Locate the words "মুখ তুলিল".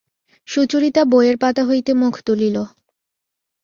1.93-2.57